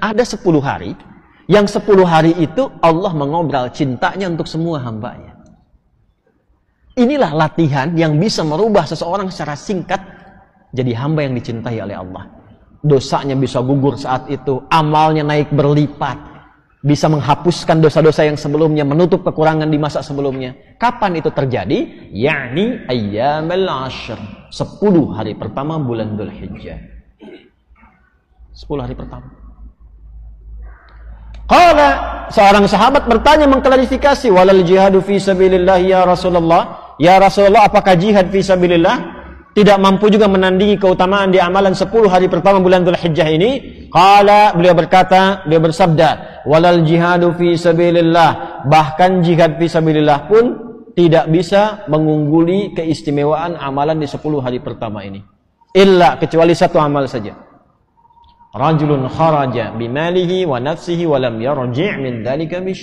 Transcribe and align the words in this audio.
ada 0.00 0.24
10 0.24 0.40
hari 0.58 0.96
yang 1.50 1.68
10 1.68 1.84
hari 2.06 2.32
itu 2.40 2.70
Allah 2.80 3.12
mengobrol 3.12 3.68
cintanya 3.70 4.30
untuk 4.30 4.48
semua 4.48 4.80
hambanya. 4.82 5.36
Inilah 6.98 7.32
latihan 7.32 7.94
yang 7.94 8.18
bisa 8.18 8.42
merubah 8.42 8.84
seseorang 8.84 9.30
secara 9.30 9.54
singkat 9.54 10.00
jadi 10.70 10.94
hamba 10.94 11.26
yang 11.26 11.34
dicintai 11.34 11.78
oleh 11.82 11.98
Allah. 11.98 12.30
Dosanya 12.80 13.36
bisa 13.36 13.60
gugur 13.60 13.98
saat 13.98 14.30
itu, 14.32 14.64
amalnya 14.72 15.26
naik 15.26 15.52
berlipat, 15.52 16.16
bisa 16.80 17.12
menghapuskan 17.12 17.82
dosa-dosa 17.82 18.24
yang 18.24 18.38
sebelumnya, 18.40 18.86
menutup 18.88 19.20
kekurangan 19.26 19.68
di 19.68 19.76
masa 19.76 20.00
sebelumnya. 20.00 20.56
Kapan 20.80 21.20
itu 21.20 21.28
terjadi? 21.28 22.08
Yakni 22.14 22.88
ayyamal 22.88 23.68
ashr. 23.90 24.16
10 24.48 25.12
hari 25.12 25.36
pertama 25.36 25.76
bulan 25.76 26.16
Dhul 26.16 26.32
Hijjah. 26.32 26.80
10 28.54 28.80
hari 28.80 28.96
pertama. 28.96 29.49
Qala 31.50 31.88
seorang 32.30 32.70
sahabat 32.70 33.10
bertanya 33.10 33.50
mengklarifikasi 33.50 34.30
walal 34.30 34.62
jihadu 34.62 35.02
fi 35.02 35.18
sabilillah 35.18 35.82
ya 35.82 36.06
Rasulullah. 36.06 36.94
Ya 37.02 37.18
Rasulullah 37.18 37.66
apakah 37.66 37.98
jihad 37.98 38.30
fi 38.30 38.38
sabilillah? 38.38 39.20
tidak 39.50 39.82
mampu 39.82 40.06
juga 40.14 40.30
menandingi 40.30 40.78
keutamaan 40.78 41.34
di 41.34 41.42
amalan 41.42 41.74
10 41.74 41.90
hari 42.06 42.30
pertama 42.30 42.62
bulan 42.62 42.86
Dhul 42.86 42.94
Hijjah 42.94 43.28
ini 43.34 43.50
qala 43.90 44.54
beliau 44.54 44.78
berkata 44.78 45.42
beliau 45.42 45.66
bersabda 45.66 46.42
walal 46.46 46.86
jihadu 46.86 47.34
fi 47.34 47.58
sabilillah 47.58 48.62
bahkan 48.70 49.26
jihad 49.26 49.58
fi 49.58 49.66
sabilillah 49.66 50.30
pun 50.30 50.44
tidak 50.94 51.26
bisa 51.34 51.82
mengungguli 51.90 52.74
keistimewaan 52.78 53.58
amalan 53.58 53.98
di 53.98 54.06
10 54.06 54.22
hari 54.38 54.62
pertama 54.62 55.02
ini 55.02 55.18
illa 55.74 56.14
kecuali 56.14 56.54
satu 56.54 56.78
amal 56.78 57.10
saja 57.10 57.49
rajulun 58.54 59.06
kharaja 59.06 59.74
bimalihi 59.74 60.46
wa 60.46 60.58
nafsihi 60.58 61.06
wa 61.06 61.18
lam 61.22 61.38
yarji' 61.38 61.98
min 61.98 62.26
dhalika 62.26 62.58
bi 62.62 62.74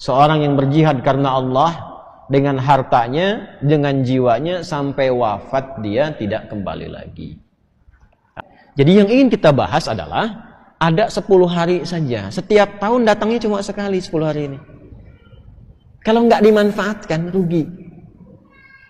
seorang 0.00 0.42
yang 0.42 0.54
berjihad 0.58 1.04
karena 1.06 1.38
Allah 1.38 1.92
dengan 2.32 2.56
hartanya, 2.56 3.60
dengan 3.60 4.00
jiwanya 4.00 4.64
sampai 4.64 5.12
wafat 5.12 5.84
dia 5.84 6.16
tidak 6.16 6.48
kembali 6.48 6.88
lagi. 6.88 7.36
Jadi 8.72 8.92
yang 8.96 9.08
ingin 9.12 9.28
kita 9.28 9.52
bahas 9.52 9.84
adalah 9.84 10.52
ada 10.80 11.12
10 11.12 11.22
hari 11.44 11.84
saja. 11.84 12.32
Setiap 12.32 12.80
tahun 12.80 13.04
datangnya 13.04 13.44
cuma 13.44 13.60
sekali 13.60 14.00
10 14.00 14.24
hari 14.24 14.42
ini. 14.48 14.58
Kalau 16.00 16.24
nggak 16.26 16.40
dimanfaatkan 16.40 17.30
rugi. 17.30 17.68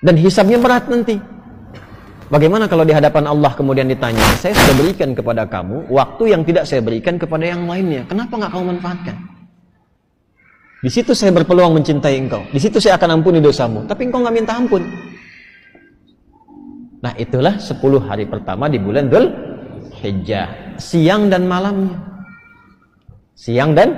Dan 0.03 0.15
hisabnya 0.19 0.63
berat 0.63 0.87
nanti. 0.87 1.19
Bagaimana 2.33 2.65
kalau 2.65 2.89
di 2.89 2.97
hadapan 2.97 3.29
Allah 3.29 3.53
kemudian 3.53 3.85
ditanya, 3.93 4.25
saya 4.41 4.57
sudah 4.57 4.73
berikan 4.81 5.13
kepada 5.13 5.45
kamu 5.45 5.85
waktu 5.93 6.33
yang 6.33 6.41
tidak 6.49 6.65
saya 6.65 6.81
berikan 6.81 7.21
kepada 7.21 7.45
yang 7.45 7.69
lainnya. 7.69 8.09
Kenapa 8.09 8.41
nggak 8.41 8.51
kamu 8.57 8.65
manfaatkan? 8.73 9.17
Di 10.81 10.89
situ 10.89 11.13
saya 11.13 11.29
berpeluang 11.37 11.77
mencintai 11.77 12.17
engkau. 12.17 12.41
Di 12.49 12.57
situ 12.57 12.81
saya 12.81 12.97
akan 12.97 13.21
ampuni 13.21 13.37
dosamu. 13.37 13.85
Tapi 13.85 14.09
engkau 14.09 14.25
nggak 14.25 14.33
minta 14.33 14.57
ampun. 14.57 14.81
Nah 17.05 17.13
itulah 17.21 17.61
10 17.61 17.77
hari 18.01 18.25
pertama 18.25 18.65
di 18.73 18.81
bulan 18.81 19.13
Dhul 19.13 19.29
Hijjah. 20.01 20.81
Siang 20.81 21.29
dan 21.29 21.45
malamnya. 21.45 22.01
Siang 23.37 23.77
dan 23.77 23.93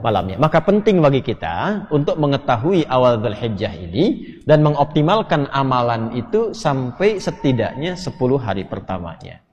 malamnya. 0.00 0.36
Maka 0.40 0.64
penting 0.64 0.98
bagi 0.98 1.20
kita 1.20 1.86
untuk 1.92 2.16
mengetahui 2.16 2.88
awal 2.88 3.20
Dhul 3.20 3.36
Hijjah 3.36 3.72
ini 3.72 4.36
dan 4.44 4.64
mengoptimalkan 4.64 5.48
amalan 5.52 6.12
itu 6.16 6.52
sampai 6.56 7.20
setidaknya 7.20 7.94
10 7.94 8.16
hari 8.40 8.64
pertamanya. 8.66 9.44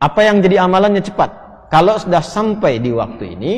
Apa 0.00 0.24
yang 0.24 0.40
jadi 0.40 0.64
amalannya 0.64 1.04
cepat? 1.04 1.30
Kalau 1.68 2.00
sudah 2.00 2.24
sampai 2.24 2.82
di 2.82 2.90
waktu 2.90 3.36
ini, 3.36 3.52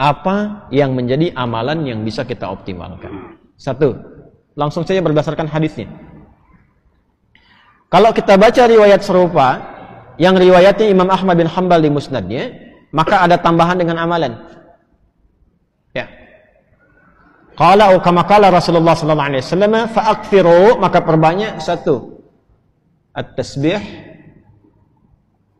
apa 0.00 0.68
yang 0.72 0.96
menjadi 0.96 1.34
amalan 1.36 1.84
yang 1.84 2.00
bisa 2.00 2.24
kita 2.24 2.48
optimalkan. 2.48 3.36
Satu, 3.60 3.92
langsung 4.56 4.88
saja 4.88 5.04
berdasarkan 5.04 5.44
hadisnya. 5.44 5.90
Kalau 7.90 8.14
kita 8.14 8.38
baca 8.38 8.62
riwayat 8.64 9.02
serupa 9.02 9.60
yang 10.16 10.38
riwayatnya 10.38 10.88
Imam 10.88 11.10
Ahmad 11.10 11.36
bin 11.36 11.50
Hambal 11.50 11.82
di 11.82 11.90
musnadnya, 11.90 12.54
maka 12.94 13.26
ada 13.26 13.34
tambahan 13.36 13.76
dengan 13.76 13.98
amalan. 13.98 14.38
Ya. 15.90 16.06
Qala 17.60 17.92
kama 18.00 18.24
qala 18.24 18.48
Rasulullah 18.48 18.96
sallallahu 18.96 19.30
alaihi 19.36 19.44
wasallam 19.44 19.74
fa'akthiru 19.92 20.80
maka 20.80 21.04
perbanyak 21.04 21.60
satu 21.60 22.24
at-tasbih 23.12 23.84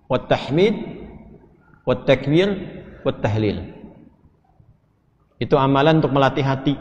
wat 0.09 0.25
tahmid 0.33 1.01
wat 1.85 2.09
takbir 2.09 2.49
wat 3.05 3.21
tahlil. 3.21 3.67
Itu 5.41 5.57
amalan 5.57 6.05
untuk 6.05 6.13
melatih 6.13 6.45
hati. 6.45 6.75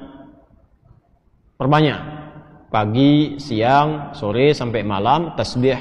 Perbanyak. 1.56 2.19
Pagi, 2.69 3.41
siang, 3.41 4.13
sore 4.13 4.53
sampai 4.53 4.86
malam 4.86 5.34
tasbih. 5.34 5.80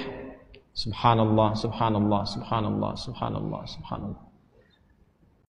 Subhanallah, 0.73 1.59
subhanallah, 1.59 2.23
subhanallah, 2.25 2.93
subhanallah, 2.95 3.63
subhanallah. 3.67 4.28